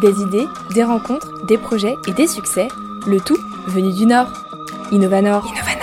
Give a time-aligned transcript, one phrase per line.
[0.00, 2.68] Des idées, des rencontres, des projets et des succès,
[3.06, 4.32] le tout venu du Nord.
[4.92, 5.44] Innovanor.
[5.46, 5.80] Innovanor.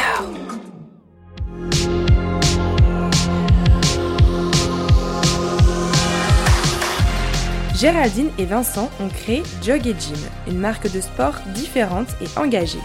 [7.76, 12.80] Géraldine et Vincent ont créé Jog et Gym, une marque de sport différente et engagée.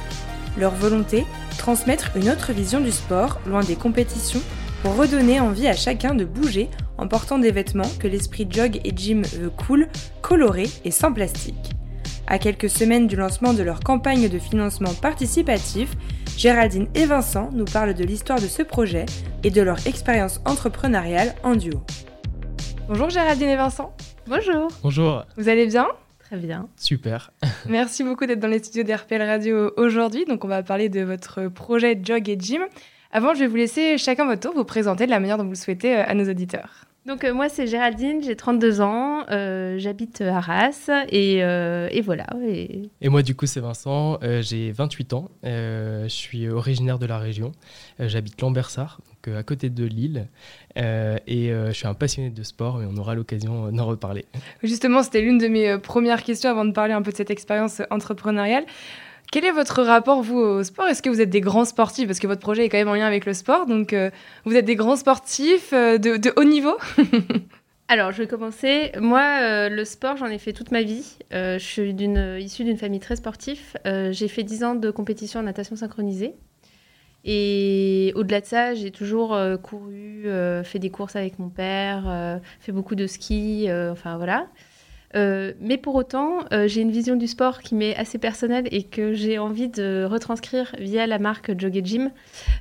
[0.59, 1.25] Leur volonté
[1.57, 4.41] Transmettre une autre vision du sport, loin des compétitions,
[4.83, 8.93] pour redonner envie à chacun de bouger en portant des vêtements que l'esprit jog et
[8.95, 9.87] gym veut cool,
[10.23, 11.71] colorés et sans plastique.
[12.27, 15.95] À quelques semaines du lancement de leur campagne de financement participatif,
[16.37, 19.07] Géraldine et Vincent nous parlent de l'histoire de ce projet
[19.45, 21.83] et de leur expérience entrepreneuriale en duo.
[22.89, 23.95] Bonjour Géraldine et Vincent.
[24.27, 24.69] Bonjour.
[24.83, 25.25] Bonjour.
[25.37, 25.87] Vous allez bien?
[26.19, 26.69] Très bien.
[26.77, 27.31] Super.
[27.69, 30.25] Merci beaucoup d'être dans les studios d'RPL Radio aujourd'hui.
[30.25, 32.63] Donc, on va parler de votre projet Jog et Gym.
[33.15, 35.51] Avant, je vais vous laisser chacun votre tour vous présenter de la manière dont vous
[35.51, 36.87] le souhaitez euh, à nos auditeurs.
[37.05, 42.27] Donc euh, moi c'est Géraldine, j'ai 32 ans, euh, j'habite à Arras et, et voilà.
[42.47, 42.89] Et...
[43.03, 43.09] et...
[43.11, 47.53] moi du coup c'est Vincent, j'ai 28 ans, je suis originaire de la région,
[47.99, 50.29] j'habite Lambersart, donc à côté de Lille
[50.77, 54.25] et je suis un passionné de sport et on aura l'occasion d'en reparler.
[54.63, 57.83] Justement c'était l'une de mes premières questions avant de parler un peu de cette expérience
[57.91, 58.65] entrepreneuriale.
[59.33, 60.87] Quel est votre rapport, vous, au sport?
[60.89, 62.07] Est-ce que vous êtes des grands sportifs?
[62.07, 63.65] Parce que votre projet est quand même en lien avec le sport.
[63.65, 64.11] Donc, euh,
[64.45, 66.77] vous êtes des grands sportifs euh, de, haut niveau?
[67.89, 68.93] Alors, je vais commencer.
[69.01, 71.17] Moi, euh, le sport, j'en ai fait toute ma vie.
[71.31, 71.95] je suis
[72.45, 73.73] issue d'une famille très sportive.
[73.87, 76.35] j'ai fait 10 ans de compétition en natation synchronisée.
[77.25, 80.27] Et au-delà de ça, j'ai toujours couru,
[80.63, 84.49] fait des courses avec mon père, fait beaucoup de ski, enfin voilà.
[85.15, 88.83] Euh, mais pour autant, euh, j'ai une vision du sport qui m'est assez personnelle et
[88.83, 92.11] que j'ai envie de retranscrire via la marque Jog Gym.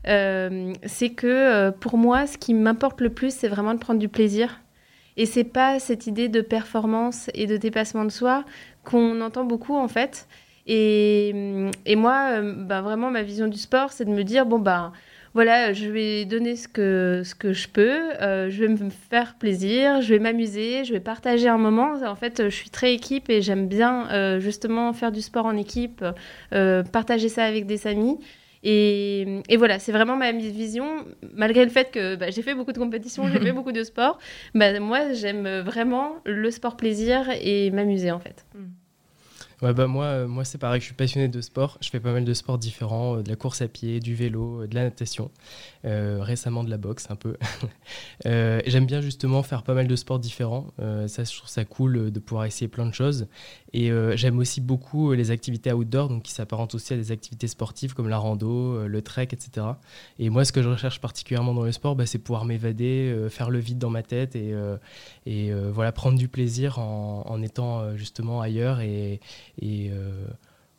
[0.07, 4.09] Euh, c'est que pour moi, ce qui m'importe le plus, c'est vraiment de prendre du
[4.09, 4.59] plaisir.
[5.17, 8.45] Et c'est pas cette idée de performance et de dépassement de soi
[8.83, 10.27] qu'on entend beaucoup en fait.
[10.67, 11.33] Et,
[11.95, 14.93] moi, bah, vraiment, ma vision du sport, c'est de me dire bon bah
[15.33, 19.35] voilà, je vais donner ce que, ce que je peux, euh, je vais me faire
[19.35, 21.93] plaisir, je vais m'amuser, je vais partager un moment.
[22.05, 25.55] En fait, je suis très équipe et j'aime bien euh, justement faire du sport en
[25.55, 26.03] équipe,
[26.53, 28.19] euh, partager ça avec des amis.
[28.63, 32.77] Et, voilà, c'est vraiment ma vision, malgré le fait que bah, j'ai fait beaucoup de
[32.77, 34.19] compétitions, j'ai fait beaucoup de sport.
[34.53, 38.45] Bah, moi, j'aime vraiment le sport plaisir et m'amuser en fait.
[38.53, 38.80] Mm.
[39.61, 41.77] Ouais, bah moi, euh, moi c'est pareil, je suis passionné de sport.
[41.81, 44.63] Je fais pas mal de sports différents, euh, de la course à pied, du vélo,
[44.63, 45.29] euh, de la natation,
[45.83, 47.37] récemment de la boxe un peu.
[48.25, 50.67] J'aime bien justement faire pas mal de sports différents.
[51.07, 53.27] ça, je trouve ça cool de pouvoir essayer plein de choses.
[53.73, 57.93] Et j'aime aussi beaucoup les activités outdoor, donc qui s'apparentent aussi à des activités sportives
[57.93, 59.65] comme la rando, le trek, etc.
[60.19, 63.49] Et moi, ce que je recherche particulièrement dans le sport, bah, c'est pouvoir m'évader, faire
[63.49, 64.53] le vide dans ma tête et,
[65.25, 68.81] et voilà, prendre du plaisir en, étant justement ailleurs
[69.61, 70.25] et euh,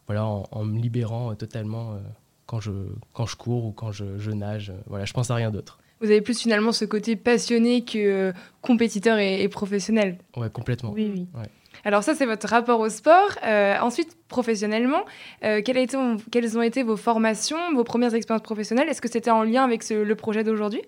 [0.06, 1.98] voilà, en, me libérant totalement euh,
[2.46, 2.70] quand, je,
[3.12, 4.72] quand je cours ou quand je, nage.
[4.86, 5.78] Voilà, je pense à rien d'autre.
[6.00, 10.18] Vous avez plus finalement ce côté passionné que euh, compétiteur et, professionnel.
[10.36, 10.90] Ouais, complètement.
[10.90, 11.42] Oui, oui.
[11.84, 13.30] Alors ça, c'est votre rapport au sport.
[13.80, 15.04] ensuite, professionnellement,
[15.40, 15.96] quelles, été,
[16.30, 18.88] quelles, ont été vos formations, vos premières expériences professionnelles?
[18.88, 20.82] Est-ce que c'était en lien avec le projet d'aujourd'hui?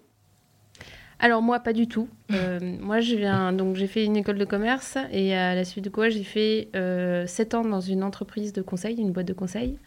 [1.19, 2.09] Alors moi, pas du tout.
[2.35, 5.85] Euh, moi, je viens donc j'ai fait une école de commerce et à la suite
[5.85, 9.35] de quoi j'ai fait euh, 7 ans dans une entreprise de conseil, une boîte de
[9.35, 9.79] conseil,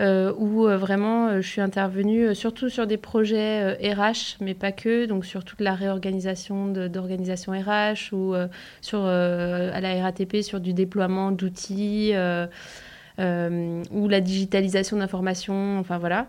[0.00, 5.06] euh, où euh, vraiment je suis intervenue surtout sur des projets RH, mais pas que,
[5.06, 8.34] donc sur toute la réorganisation d'organisation RH ou
[8.80, 12.14] sur à la RATP sur du déploiement d'outils
[13.18, 16.26] ou la digitalisation d'informations, enfin voilà.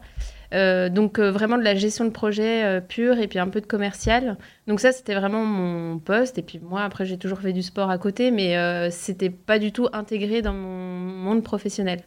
[0.53, 3.61] Euh, donc euh, vraiment de la gestion de projet euh, pure et puis un peu
[3.61, 4.37] de commercial.
[4.67, 7.89] Donc ça c'était vraiment mon poste et puis moi après j'ai toujours fait du sport
[7.89, 12.01] à côté mais c'était pas du tout intégré dans mon monde professionnel.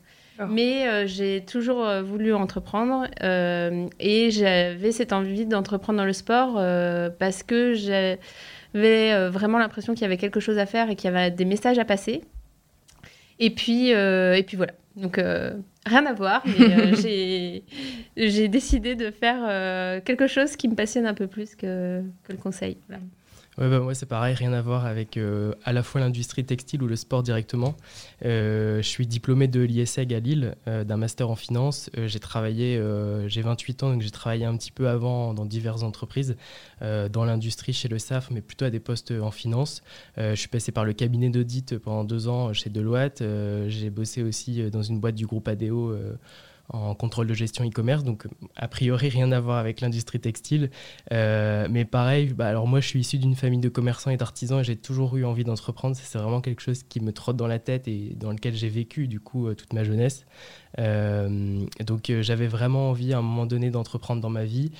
[0.49, 6.55] Mais j'ai toujours voulu entreprendre et j'avais cette envie d'entreprendre dans le sport
[7.19, 11.15] parce que j'avais vraiment l'impression qu'il y avait quelque chose à faire et qu'il y
[11.15, 12.23] avait des messages à passer.
[13.39, 14.73] Et puis, et puis voilà.
[14.97, 15.53] Donc, euh,
[15.87, 17.61] rien à voir, mais euh,
[18.29, 22.33] j'ai décidé de faire euh, quelque chose qui me passionne un peu plus que, que
[22.33, 22.77] le conseil.
[23.59, 26.83] Ouais, bah, moi, c'est pareil, rien à voir avec euh, à la fois l'industrie textile
[26.83, 27.77] ou le sport directement.
[28.25, 31.91] Euh, je suis diplômé de l'ISEG à Lille, euh, d'un master en finance.
[31.95, 32.81] j'ai travaillé,
[33.27, 36.37] j'ai 28 ans, donc j'ai travaillé un petit peu avant dans diverses entreprises,
[36.81, 39.83] dans l'industrie chez le SAF, mais plutôt à des postes en finance.
[40.17, 43.23] je suis passé par le cabinet d'audit pendant deux ans chez Deloitte.
[43.69, 45.95] j'ai bossé aussi dans une boîte du groupe ADO
[46.73, 48.27] en contrôle de gestion e-commerce, donc
[48.57, 50.71] a priori rien à voir avec l'industrie textile.
[51.11, 54.65] mais pareil, bah, alors moi je suis issu d'une famille de commerçants et d'artisans et
[54.65, 55.97] j'ai toujours eu envie d'entreprendre.
[55.97, 59.09] C'est vraiment quelque chose qui me trotte dans la tête et dans lequel j'ai vécu
[59.09, 60.27] du coup toute ma jeunesse.
[60.79, 64.71] donc j'avais vraiment envie à un moment donné d'entreprendre dans ma vie.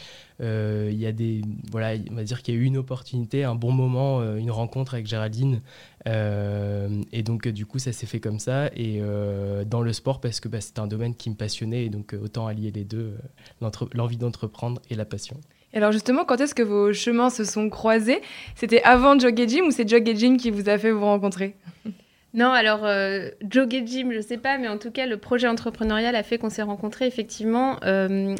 [0.41, 3.55] Il y a des, voilà, on va dire qu'il y a eu une opportunité, un
[3.55, 5.61] bon moment, une rencontre avec Géraldine
[6.07, 8.69] euh, et donc, du coup, ça s'est fait comme ça.
[8.75, 11.85] Et euh, dans le sport, parce que bah, c'était un domaine qui me passionnait.
[11.85, 13.15] Et donc, autant allier les deux,
[13.63, 15.37] euh, l'envie d'entreprendre et la passion.
[15.73, 18.21] Et alors, justement, quand est-ce que vos chemins se sont croisés?
[18.57, 21.05] C'était avant Jog et Gym ou c'est Jog et Gym qui vous a fait vous
[21.05, 21.55] rencontrer?
[22.33, 26.15] non, alors euh, et Gym, je sais pas, mais en tout cas, le projet entrepreneurial
[26.15, 27.07] a fait qu'on s'est rencontrés.
[27.07, 27.79] Effectivement,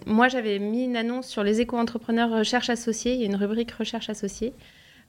[0.07, 3.15] moi, j'avais mis une annonce sur les éco-entrepreneurs recherche associée.
[3.15, 4.55] Il y a une rubrique recherche associée.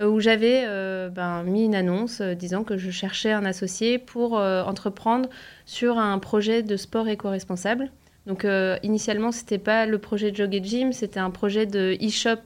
[0.01, 3.97] Euh, où j'avais euh, ben, mis une annonce euh, disant que je cherchais un associé
[3.99, 5.29] pour entreprendre
[5.65, 7.91] sur un projet de sport éco-responsable.
[8.27, 8.45] Donc
[8.83, 12.41] initialement, ce n'était pas le projet Jog et Gym, c'était un projet de e-shop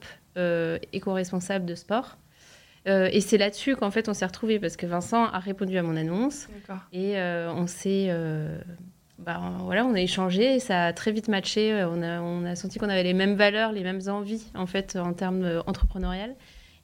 [0.92, 2.16] éco-responsable de sport.
[2.86, 5.96] Et c'est là-dessus qu'en fait on s'est retrouvés parce que Vincent a répondu à mon
[5.96, 6.48] annonce
[6.92, 8.10] et on s'est
[9.18, 11.84] ben, voilà, on a échangé et ça a très vite matché.
[11.90, 14.96] On a, on a senti qu'on avait les mêmes valeurs, les mêmes envies en fait
[14.96, 16.36] en termes entrepreneurial.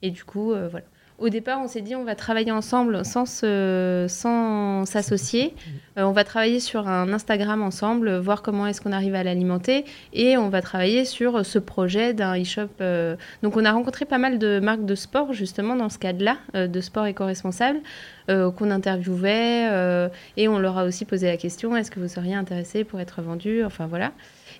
[0.03, 0.85] Et du coup, euh, voilà.
[1.19, 5.53] Au départ, on s'est dit on va travailler ensemble sans sans s'associer.
[5.97, 9.85] Euh, on va travailler sur un Instagram ensemble, voir comment est-ce qu'on arrive à l'alimenter,
[10.11, 12.69] et on va travailler sur ce projet d'un e-shop.
[12.81, 13.15] Euh.
[13.43, 16.81] Donc, on a rencontré pas mal de marques de sport justement dans ce cadre-là, de
[16.81, 17.79] sport éco-responsable,
[18.27, 22.83] qu'on interviewait, et on leur a aussi posé la question est-ce que vous seriez intéressé
[22.83, 24.11] pour être vendu Enfin voilà.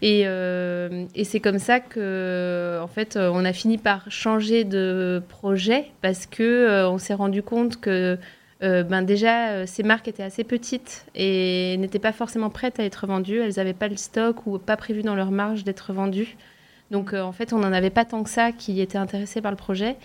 [0.02, 5.22] Euh, et, c'est comme ça que, en fait, euh, on a fini par changer de
[5.30, 8.18] projet parce que euh, on s'est rendu compte que,
[8.62, 13.40] ben déjà, ces marques étaient assez petites et n'étaient pas forcément prêtes à être vendues.
[13.40, 16.38] Elles n'avaient pas le stock ou pas prévu dans leur marge d'être vendues.
[16.90, 19.58] Donc, en fait, on n'en avait pas tant que ça qui étaient intéressés par le
[19.58, 19.98] projet.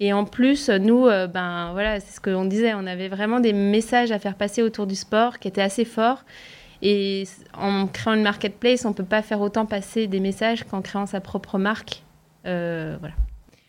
[0.00, 4.12] Et en plus, nous, ben voilà, c'est ce qu'on disait, on avait vraiment des messages
[4.12, 6.24] à faire passer autour du sport qui étaient assez forts.
[6.82, 7.24] Et
[7.54, 11.06] en créant une marketplace, on ne peut pas faire autant passer des messages qu'en créant
[11.06, 12.02] sa propre marque.
[12.46, 13.14] Euh, voilà.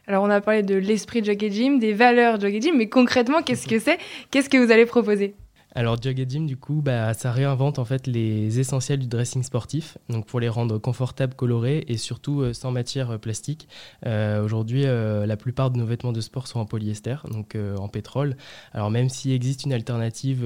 [0.08, 3.68] Alors, on a parlé de l'esprit de Gym, des valeurs de Gym, mais concrètement, qu'est-ce
[3.68, 3.98] que c'est?
[4.32, 5.36] Qu'est-ce que vous allez proposer?
[5.78, 10.26] Alors Gym, du coup, bah, ça réinvente en fait les essentiels du dressing sportif, donc
[10.26, 13.68] pour les rendre confortables, colorés et surtout euh, sans matière euh, plastique.
[14.08, 18.38] Euh, aujourd'hui, la plupart de nos vêtements de sport sont en polyester, donc en pétrole.
[18.74, 20.44] Alors même s'il existe une alternative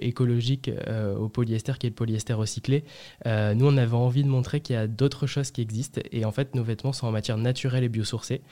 [0.00, 0.70] écologique
[1.18, 2.84] au polyester qui est le polyester recyclé,
[3.26, 6.32] nous on avait envie de montrer qu'il y a d'autres choses qui existent et en
[6.32, 8.42] fait nos vêtements sont en matière naturelle et biosourcée.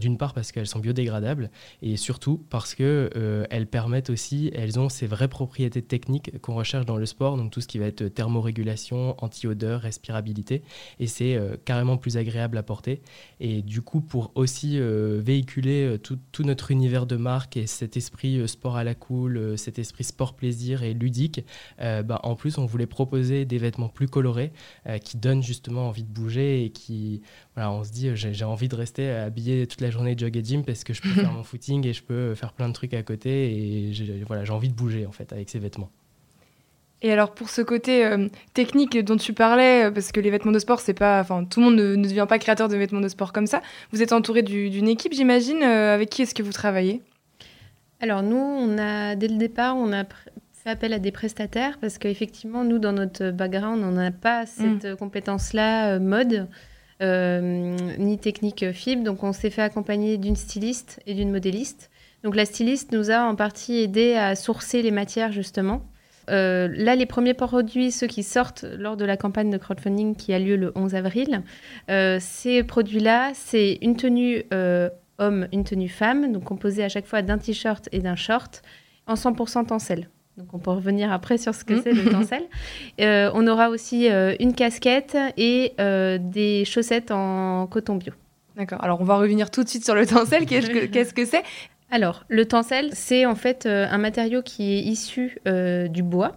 [0.00, 1.50] D'une part parce qu'elles sont biodégradables
[1.82, 3.10] et surtout parce que
[3.50, 7.50] elles permettent aussi, elles ont ces vraies propriétés techniques qu'on recherche dans le sport, donc
[7.50, 10.62] tout ce qui va être thermorégulation, anti-odeur, respirabilité,
[11.00, 13.02] et c'est euh, carrément plus agréable à porter.
[13.40, 17.96] Et du coup, pour aussi euh, véhiculer euh, tout, notre univers de marque et cet
[17.96, 21.44] esprit sport à la cool, cet esprit sport plaisir et ludique,
[21.78, 24.52] bah, en plus, on voulait proposer des vêtements plus colorés
[25.02, 27.22] qui donnent justement envie de bouger et qui,
[27.54, 30.64] voilà, on se dit, j'ai envie de rester habillé toute la journée jog et gym
[30.64, 33.02] parce que je peux faire mon footing et je peux faire plein de trucs à
[33.02, 33.92] côté et
[34.26, 35.90] voilà, j'ai envie de bouger en fait avec ces vêtements.
[37.00, 40.50] Et alors pour ce côté euh, technique dont tu parlais, euh, parce que les vêtements
[40.50, 43.08] de sport, c'est pas, enfin tout le monde ne, devient pas créateur de vêtements de
[43.08, 43.62] sport comme ça.
[43.92, 45.62] Vous êtes entouré d'une équipe, j'imagine.
[45.62, 47.02] Euh, avec qui est-ce que vous travaillez?
[48.00, 50.04] Alors nous, on a dès le départ, on a
[50.52, 54.84] fait appel à des prestataires parce qu'effectivement, nous dans notre background, on n'a pas cette
[54.84, 54.96] mm.
[54.96, 56.48] compétence-là mode.
[57.00, 61.90] ni technique fibre, donc on s'est fait accompagner d'une styliste et d'une modéliste.
[62.24, 65.82] Donc la styliste nous a en partie aidé à sourcer les matières justement.
[66.30, 70.32] Euh, là, les premiers produits, ceux qui sortent lors de la campagne de crowdfunding qui
[70.32, 71.42] a lieu le 11 avril,
[71.90, 77.06] euh, ces produits-là, c'est une tenue euh, homme, une tenue femme, donc composée à chaque
[77.06, 78.62] fois d'un t-shirt et d'un short,
[79.06, 80.08] en 100% tencel.
[80.36, 81.80] Donc on peut revenir après sur ce que mmh.
[81.82, 82.42] c'est le tencel.
[83.34, 84.08] on aura aussi
[84.38, 88.12] une casquette et des chaussettes en coton bio.
[88.54, 88.82] D'accord.
[88.82, 90.46] Alors on va revenir tout de suite sur le tencel.
[90.46, 91.42] Qu'est-ce que c'est?
[91.90, 96.36] Alors, le tencel, c'est en fait euh, un matériau qui est issu euh, du bois.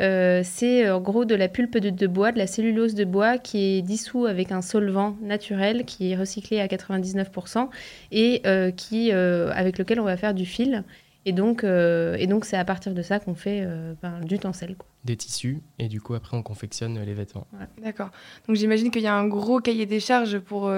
[0.00, 3.78] Euh, c'est en gros de la pulpe de, bois, de la cellulose de bois qui
[3.78, 7.68] est dissous avec un solvant naturel qui est recyclé à 99%
[8.10, 8.42] et
[8.76, 10.82] qui, avec lequel on va faire du fil.
[11.24, 13.64] Et donc, et donc c'est à partir de ça qu'on fait
[14.02, 14.74] ben, du tencel.
[15.04, 17.46] Des tissus, et du coup, après, on confectionne les vêtements.
[17.82, 18.10] D'accord.
[18.48, 20.72] Donc, j'imagine qu'il y a un gros cahier des charges pour,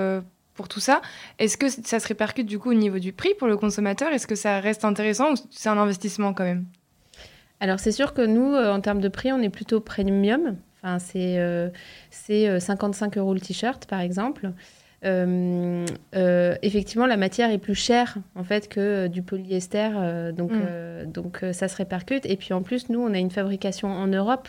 [0.55, 1.03] pour tout ça.
[1.39, 4.13] Est-ce que ça se répercute du coup au niveau du prix pour le consommateur?
[4.13, 6.65] Est-ce que ça reste intéressant ou c'est un investissement quand même?
[7.61, 10.57] Alors c'est sûr que nous, euh, en termes de prix, on est plutôt premium.
[10.83, 11.73] Enfin, c'est
[12.11, 14.51] c'est 55 euros le t-shirt, par exemple.
[15.03, 21.11] effectivement, la matière est plus chère en fait que du polyester, donc, mm.
[21.11, 22.27] donc ça se répercute.
[22.27, 24.47] Et puis en plus, nous, on a une fabrication en Europe,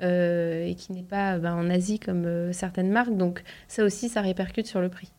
[0.00, 3.16] et qui n'est pas ben, en Asie comme certaines marques.
[3.16, 5.12] Donc ça aussi, ça répercute sur le prix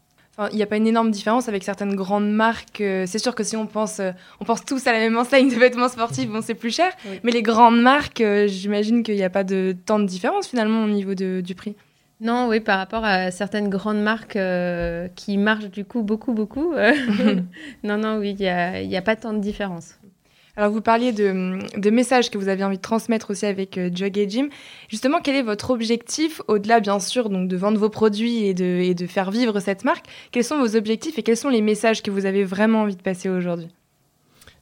[0.52, 2.82] il n'y a pas une énorme différence avec certaines grandes marques.
[2.82, 5.50] Euh, c'est sûr que si on pense, euh, on pense tous à la même enseigne
[5.50, 6.92] de vêtements sportifs, bon, c'est plus cher.
[7.24, 10.84] Mais les grandes marques, euh, j'imagine qu'il n'y a pas de tant de différence finalement
[10.84, 11.76] au niveau du prix.
[12.22, 14.38] Non, oui, par rapport à certaines grandes marques
[15.16, 16.74] qui marchent du coup beaucoup, beaucoup.
[17.84, 19.99] non, non, oui, il n'y a, a, pas tant de différence.
[20.60, 24.18] Alors, vous parliez de, messages que vous avez envie de transmettre aussi avec euh, Jog
[24.18, 24.50] et Gym.
[24.90, 29.08] Justement, quel est votre objectif, au-delà, bien sûr, donc, de vendre vos produits et de
[29.08, 30.08] faire vivre cette marque?
[30.34, 33.02] Quels sont vos objectifs et quels sont les messages que vous avez vraiment envie de
[33.02, 33.70] passer aujourd'hui?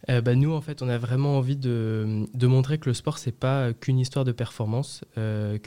[0.09, 3.17] Euh, bah, nous, en fait, on a vraiment envie de, de montrer que le sport,
[3.17, 5.57] c'est pas qu'une histoire de performance, euh,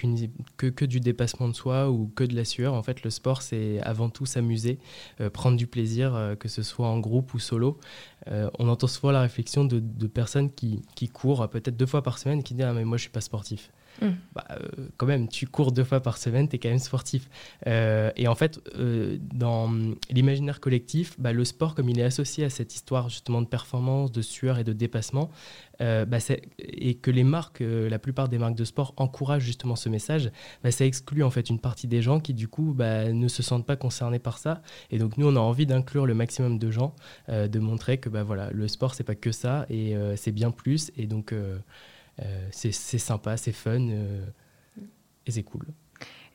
[0.57, 2.75] que, que, du dépassement de soi ou que de la sueur.
[2.75, 4.79] En fait, le sport, c'est avant tout s'amuser,
[5.21, 7.79] euh, prendre du plaisir, que ce soit en groupe ou solo.
[8.27, 12.19] on entend souvent la réflexion de, de personnes qui, qui courent peut-être deux fois par
[12.19, 13.71] semaine qui disent Ah, mais moi, je suis pas sportif.
[14.01, 14.09] Mm.
[14.35, 17.29] Bah, euh, quand même, tu cours deux fois par semaine, tu es quand même sportif.
[17.67, 19.71] Euh, et en fait, euh, dans
[20.11, 24.13] l'imaginaire collectif, bah, le sport, comme il est associé à cette histoire justement de performance,
[24.13, 25.31] de sueur et de dépassement,
[25.81, 26.19] bah,
[26.59, 30.31] et que les marques, la plupart des marques de sport encouragent justement ce message,
[30.63, 33.43] bah, ça exclut en fait une partie des gens qui du coup bah, ne se
[33.43, 34.61] sentent pas concernés par ça.
[34.91, 36.95] Et donc nous, on a envie d'inclure le maximum de gens,
[37.29, 40.93] de montrer que bah, voilà, le sport, c'est pas que ça, et c'est bien plus.
[40.99, 41.33] Et donc
[42.51, 44.25] c'est sympa, c'est fun euh,
[45.27, 45.67] et c'est cool.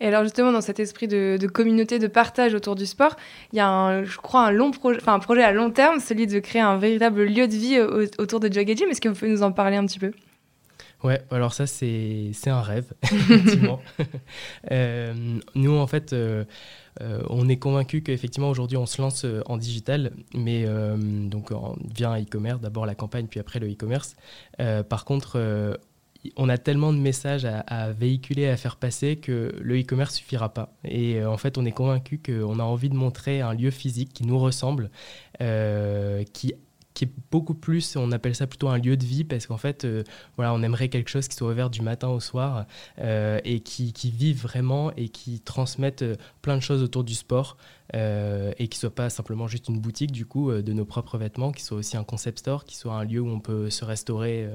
[0.01, 3.15] Et alors justement, dans cet esprit de, communauté, de partage autour du sport,
[3.54, 6.27] il y a, un, je crois, un, long projet, un projet à long terme, celui
[6.27, 7.80] de créer un véritable lieu de vie
[8.20, 8.89] autour de Jog Gym.
[8.89, 10.12] Est-ce que vous pouvez nous en parler un petit peu?
[11.06, 13.82] Ouais, alors ça, c'est un rêve, effectivement.
[14.72, 16.14] Euh, nous, en fait,
[17.02, 20.96] euh, on est convaincu qu'effectivement aujourd'hui on se lance euh, en digital, mais euh,
[21.28, 21.52] donc
[21.94, 24.16] via e-commerce, d'abord la campagne puis après le e-commerce.
[24.90, 25.80] par contre,
[26.38, 30.74] on a tellement de messages à, véhiculer, à faire passer que le e-commerce suffira pas.
[30.84, 34.26] Et en fait, on est convaincu qu'on a envie de montrer un lieu physique qui
[34.26, 34.90] nous ressemble,
[35.40, 36.54] qui
[36.96, 39.84] qui est beaucoup plus, on appelle ça plutôt un lieu de vie, parce qu'en fait,
[39.86, 40.04] euh,
[40.38, 42.66] voilà, on aimerait quelque chose qui soit ouvert du matin au soir
[43.00, 47.14] euh, et qui, qui vive vraiment et qui transmette euh, plein de choses autour du
[47.14, 47.58] sport
[47.94, 51.63] et qui soit pas simplement juste une boutique du coup de nos propres vêtements, qui
[51.63, 54.48] soit aussi un concept store, qui soit un lieu où on peut se restaurer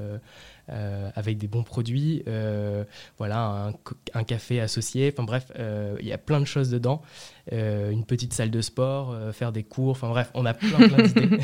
[0.73, 2.85] euh, avec des bons produits, euh,
[3.19, 3.73] voilà,
[4.15, 7.03] un, café associé, enfin bref, euh, il y a plein de choses dedans.
[7.51, 11.41] une petite salle de sport, faire des cours, enfin bref, on a plein, plein d'idées.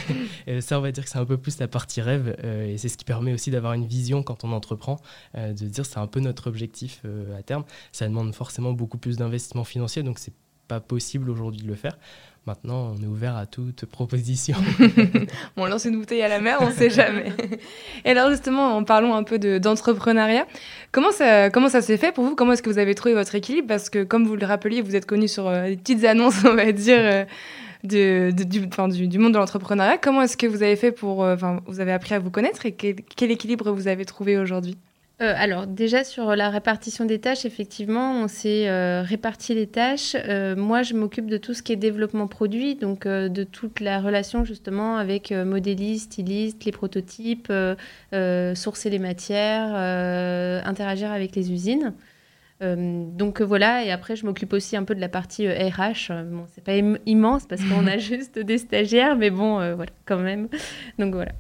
[0.61, 2.97] ça, on va dire que c'est un peu plus la partie rêve, et c'est ce
[2.97, 5.00] qui permet aussi d'avoir une vision quand on entreprend,
[5.35, 7.02] de dire c'est un peu notre objectif
[7.37, 7.64] à terme.
[7.90, 10.35] Ça demande forcément beaucoup plus d'investissement financier, donc c'est
[10.68, 11.96] pas possible aujourd'hui de le faire.
[12.46, 14.56] Maintenant, on est ouvert à toute proposition.
[15.56, 17.32] bon, on lance une bouteille à la mer, on ne sait jamais.
[18.04, 20.46] Et alors justement, en parlons un peu d'entrepreneuriat.
[20.92, 22.37] comment ça, comment ça s'est fait pour vous?
[22.37, 23.66] Comment est-ce que vous avez trouvé votre équilibre?
[23.66, 26.54] Parce que comme vous le rappeliez, vous êtes connu sur euh, les petites annonces, on
[26.54, 27.25] va dire, euh,
[27.82, 29.99] de, du, du, monde de l'entrepreneuriat.
[29.99, 31.25] Comment est-ce que vous avez fait pour...
[31.25, 34.78] Euh, enfin, vous avez appris à vous connaître et quel équilibre vous avez trouvé aujourd'hui?
[35.23, 40.14] Euh, alors déjà sur la répartition des tâches, effectivement, on s'est euh, réparti les tâches.
[40.14, 44.00] Euh, moi, je m'occupe de tout ce qui est développement produit, donc de toute la
[44.00, 47.52] relation justement avec modélistes, stylistes, les prototypes,
[48.54, 49.75] sourcer les matières,
[50.66, 51.94] interagir avec les usines.
[52.61, 56.12] donc voilà, et après je m'occupe aussi un peu de la partie RH.
[56.26, 56.75] Bon, c'est pas
[57.06, 60.49] immense parce qu'on a juste des stagiaires, mais bon, voilà, quand même.
[60.99, 61.32] Donc voilà.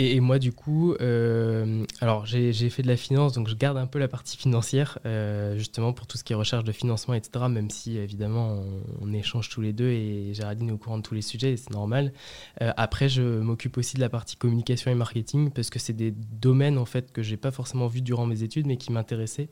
[0.00, 3.88] Et, moi, du coup, euh, alors j'ai fait de la finance, donc je garde un
[3.88, 7.46] peu la partie financière, euh, justement pour tout ce qui est recherche de financement, etc.
[7.50, 8.62] Même si, évidemment,
[9.00, 11.70] on, échange tous les deux et Géraldine est au courant de tous les sujets, c'est
[11.70, 12.12] normal.
[12.62, 16.12] Euh, après, je m'occupe aussi de la partie communication et marketing parce que c'est des
[16.12, 19.48] domaines, en fait, que j'ai pas forcément vu durant mes études, mais qui m'intéressaient.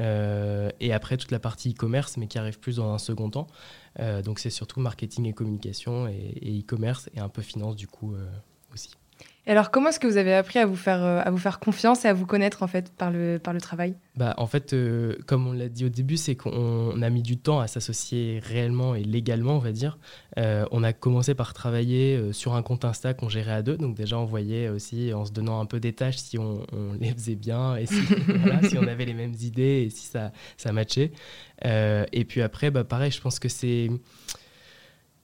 [0.00, 3.46] et après, toute la partie e-commerce, mais qui arrive plus dans un second temps.
[4.24, 8.16] donc, c'est surtout marketing et communication et e-commerce et un peu finance, du coup,
[8.72, 8.90] aussi.
[9.46, 11.58] Et alors, comment est-ce que vous avez appris à vous faire, euh, à vous faire
[11.58, 13.94] confiance et à vous connaître en fait par le, par le travail?
[14.16, 17.36] Bah, En fait, euh, comme on l'a dit au début, c'est qu'on a mis du
[17.36, 19.98] temps à s'associer réellement et légalement, on va dire.
[20.38, 23.76] Euh, on a commencé par travailler sur un compte Insta qu'on gérait à deux.
[23.76, 26.64] Donc déjà, on voyait aussi, en se donnant un peu des tâches, si on,
[26.98, 28.00] les faisait bien et si,
[28.68, 31.12] si, on avait les mêmes idées et si ça, ça matchait.
[31.62, 33.90] et puis après, bah, pareil, je pense que c'est,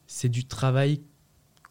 [0.06, 1.00] c'est du travail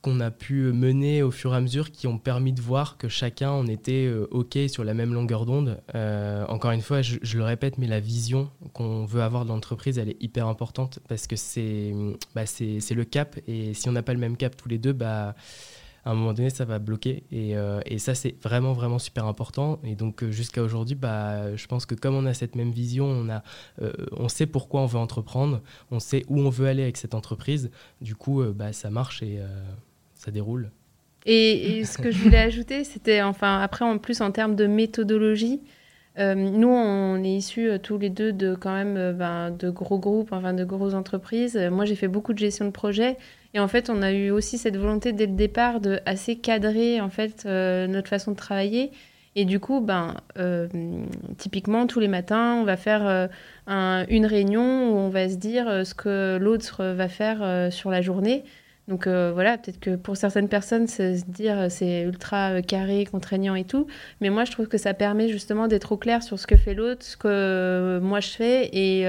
[0.02, 3.10] qu'on a pu mener au fur et à mesure qui ont permis de voir que
[3.10, 5.82] chacun on était euh, OK sur la même longueur d'onde.
[5.94, 9.98] Euh, encore une fois, je, le répète, mais la vision qu'on veut avoir de l'entreprise,
[9.98, 11.94] elle est hyper importante parce que c'est
[12.34, 13.38] bah, le cap.
[13.48, 15.36] Et si on n'a pas le même cap tous les deux, bah,
[16.06, 17.24] à un moment donné, ça va bloquer.
[17.30, 19.80] Et, euh, ça, c'est vraiment, vraiment super important.
[19.84, 23.30] Et donc, jusqu'à aujourd'hui, bah, je pense que comme on a cette même vision, on,
[23.30, 23.44] a,
[24.14, 27.70] on sait pourquoi on veut entreprendre, on sait où on veut aller avec cette entreprise.
[28.00, 29.40] Du coup, bah, ça marche et
[30.20, 30.70] ça déroule.
[31.26, 35.62] Et, ce que je voulais ajouter, c'était, enfin, après, en plus, en termes de méthodologie,
[36.18, 39.70] euh, nous, on est issus euh, tous les deux de quand même euh, ben, de
[39.70, 41.56] gros groupes, enfin de grosses entreprises.
[41.72, 43.18] Moi, j'ai fait beaucoup de gestion de projet.
[43.54, 47.00] Et en fait, on a eu aussi cette volonté dès le départ de assez cadrer
[47.00, 48.92] en fait notre façon de travailler.
[49.36, 50.16] Et du coup, ben,
[51.38, 53.30] typiquement, tous les matins, on va faire
[53.68, 58.44] une réunion où on va se dire ce que l'autre va faire sur la journée.
[58.90, 63.06] Donc euh, voilà, peut-être que pour certaines personnes, se dire euh, c'est ultra euh, carré,
[63.06, 63.86] contraignant et tout.
[64.20, 66.74] Mais moi, je trouve que ça permet justement d'être au clair sur ce que fait
[66.74, 69.02] l'autre, ce que moi je fais et,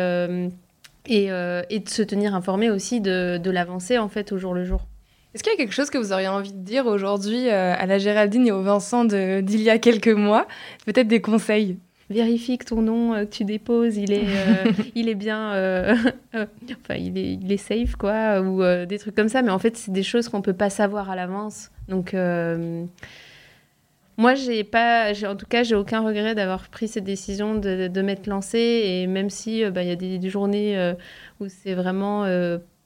[1.06, 4.87] et, de se tenir informé aussi de, de l'avancée en fait au jour le jour.
[5.32, 7.99] Est-ce qu'il y a quelque chose que vous auriez envie de dire aujourd'hui à la
[7.99, 10.46] Géraldine et au Vincent d'il y a quelques mois?
[10.84, 11.78] Peut-être des conseils?
[12.10, 15.94] Vérifie que ton nom euh, que tu déposes, il est, euh, il est bien, euh,
[16.34, 19.42] enfin, il est, il est safe, quoi, ou des trucs comme ça.
[19.42, 21.70] Mais en fait, c'est des choses qu'on peut pas savoir à l'avance.
[21.88, 22.14] Donc,
[24.16, 28.02] moi, j'ai pas, en tout cas, j'ai aucun regret d'avoir pris cette décision de, de
[28.02, 28.82] m'être lancée.
[28.84, 30.94] Et même si bah, il y a des, journées
[31.40, 32.24] où c'est vraiment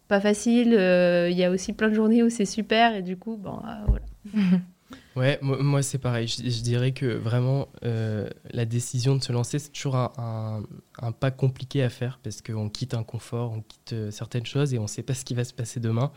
[0.08, 2.94] pas facile, il y a aussi plein de journées où c'est super.
[2.94, 4.04] Et du coup, bon, voilà.
[5.16, 6.26] Ouais, moi, c'est pareil.
[6.26, 10.62] Je, dirais que vraiment, euh, la décision de se lancer, c'est toujours un,
[11.20, 14.78] pas compliqué à faire parce qu'on quitte un confort, on quitte euh, certaines choses et
[14.78, 16.10] on ne sait pas ce qui va se passer demain.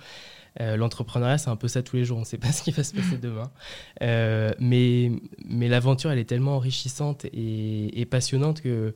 [0.62, 2.72] Euh, l'entrepreneuriat, c'est un peu ça tous les jours, on ne sait pas ce qui
[2.72, 3.51] va se passer demain.
[4.60, 5.12] mais
[5.46, 8.96] mais l'aventure, elle est tellement enrichissante et, passionnante que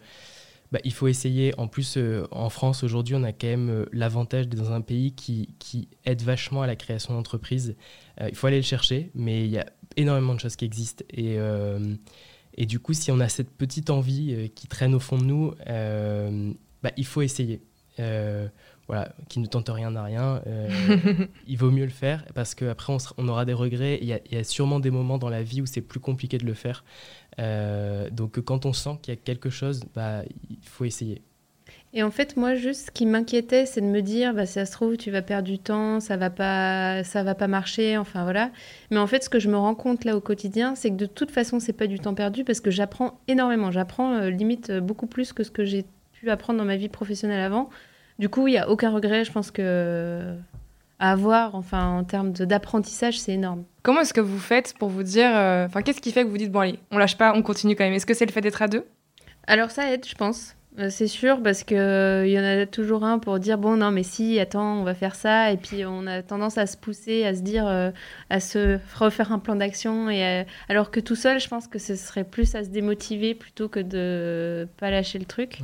[0.71, 1.57] bah, il faut essayer.
[1.59, 1.97] En plus,
[2.31, 6.21] en France, aujourd'hui, on a quand même l'avantage d'être dans un pays qui, qui aide
[6.21, 7.75] vachement à la création d'entreprises.
[8.25, 9.65] il faut aller le chercher, mais il y a
[9.97, 11.03] énormément de choses qui existent.
[11.09, 11.95] Et, euh,
[12.55, 15.23] et du coup, si on a cette petite envie euh, qui traîne au fond de
[15.23, 16.51] nous, euh,
[16.83, 17.61] bah, il faut essayer.
[18.87, 20.41] voilà, qui ne tente rien à rien,
[21.47, 23.99] il vaut mieux le faire parce qu'après on, on, aura des regrets.
[24.01, 26.37] Il y, il y, a sûrement des moments dans la vie où c'est plus compliqué
[26.37, 26.83] de le faire.
[27.37, 31.21] Donc quand on sent qu'il y a quelque chose, bah, il faut essayer.
[31.93, 34.65] Et en fait, moi, juste ce qui m'inquiétait, c'est de me dire, bah, si ça
[34.65, 38.23] se trouve, tu vas perdre du temps, ça va pas, ça va pas marcher, enfin
[38.23, 38.49] voilà.
[38.91, 41.05] Mais en fait, ce que je me rends compte là au quotidien, c'est que de
[41.05, 43.71] toute façon, c'est pas du temps perdu parce que j'apprends énormément.
[43.71, 46.87] J'apprends euh, limite euh, beaucoup plus que ce que j'ai pu apprendre dans ma vie
[46.87, 47.69] professionnelle avant.
[48.19, 49.25] Du coup, il y a aucun regret.
[49.25, 50.33] Je pense que
[51.01, 53.65] à avoir, enfin, en termes d'apprentissage, c'est énorme.
[53.83, 56.37] Comment est-ce que vous faites pour vous dire, euh, enfin, qu'est-ce qui fait que vous
[56.37, 58.41] dites, bon allez, on lâche pas, on continue quand même Est-ce que c'est le fait
[58.41, 58.85] d'être à deux?
[59.47, 60.55] Alors ça aide, je pense.
[60.79, 63.91] Euh, c'est sûr, parce qu'il euh, y en a toujours un pour dire bon, non,
[63.91, 65.51] mais si, attends, on va faire ça.
[65.51, 67.91] Et puis on a tendance à se pousser, à se dire, euh,
[68.29, 70.09] à se refaire un plan d'action.
[70.09, 73.67] Et alors que tout seul, je pense que ce serait plus à se démotiver plutôt
[73.67, 75.59] que de pas lâcher le truc.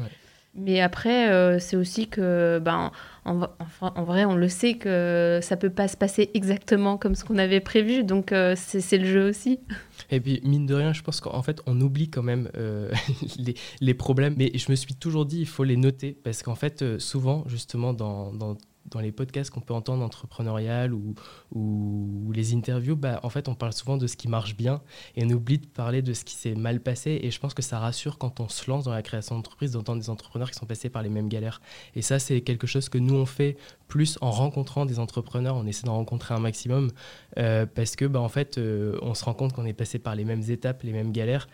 [0.58, 2.92] Mais après, c'est aussi que, ben,
[3.26, 7.38] en, vrai, on le sait que ça peut pas se passer exactement comme ce qu'on
[7.38, 8.04] avait prévu.
[8.04, 9.60] Donc c'est le jeu aussi.
[10.10, 12.92] Et puis, mine de rien, je pense qu'en fait, on oublie quand même euh,
[13.38, 14.36] les, les, problèmes.
[14.38, 16.18] Mais je me suis toujours dit, il faut les noter.
[16.24, 18.58] Parce qu'en fait, euh, souvent, justement, dans
[18.90, 21.16] dans les podcasts qu'on peut entendre entrepreneurial ou,
[21.54, 24.82] ou, les interviews, bah, en fait, on parle souvent de ce qui marche bien
[25.16, 27.20] et on oublie de parler de ce qui s'est mal passé.
[27.24, 30.02] Et je pense que ça rassure quand on se lance dans la création d'entreprise d'entendre
[30.02, 31.62] des entrepreneurs qui sont passés par les mêmes galères.
[31.96, 35.56] Et ça, c'est quelque chose que nous, on fait plus en rencontrant des entrepreneurs.
[35.56, 36.92] On essaie d'en rencontrer un maximum
[37.38, 40.16] euh, parce que, bah, en fait, euh, on se rend compte qu'on est passé par
[40.16, 41.48] les mêmes étapes, les mêmes galères.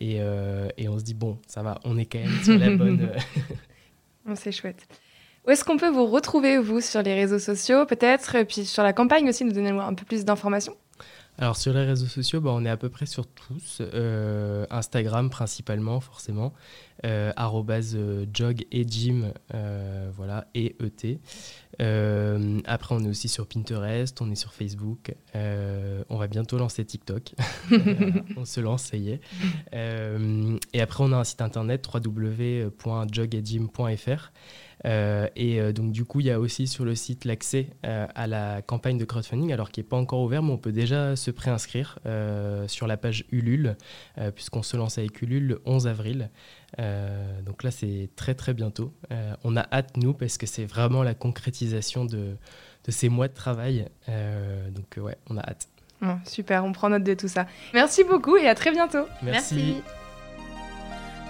[0.00, 2.70] Et, euh, et on se dit, bon, ça va, on est quand même sur la
[2.76, 3.10] bonne.
[4.34, 4.86] c'est chouette.
[5.50, 8.84] Où est-ce qu'on peut vous retrouver, vous, sur les réseaux sociaux, peut-être, et puis sur
[8.84, 10.76] la campagne aussi, nous donner un peu plus d'informations?
[11.38, 13.78] Alors sur les réseaux sociaux, bah, on est à peu près sur tous.
[13.80, 16.52] Euh, Instagram principalement, forcément.
[17.04, 21.18] Euh, euh jog et gym, euh, voilà, et ET.
[22.66, 25.12] après, on est aussi sur Pinterest, on est sur Facebook.
[25.34, 27.34] on va bientôt lancer TikTok.
[28.36, 29.20] on se lance, ça y est.
[29.72, 34.30] et après, on a un site internet www.jogedgym.fr.
[34.86, 38.06] Euh, et euh, donc du coup, il y a aussi sur le site l'accès euh,
[38.14, 41.16] à la campagne de crowdfunding, alors qui n'est pas encore ouvert, mais on peut déjà
[41.16, 41.98] se préinscrire
[42.66, 43.76] sur la page Ulule,
[44.34, 46.30] puisqu'on se lance avec Ulule le 11 avril.
[46.78, 48.92] donc là, c'est très très bientôt.
[49.44, 52.36] on a hâte, nous, parce que c'est vraiment la concrétisation de,
[52.84, 53.86] de ces mois de travail.
[54.08, 55.68] donc ouais, on a hâte.
[56.26, 57.46] super, on prend note de tout ça.
[57.74, 59.06] Merci beaucoup et à très bientôt.
[59.22, 59.76] Merci.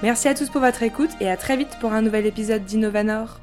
[0.03, 3.39] Merci à tous pour votre écoute et à très vite pour un nouvel épisode d'Innovanor.